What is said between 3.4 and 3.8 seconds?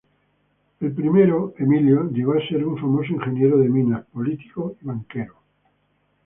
de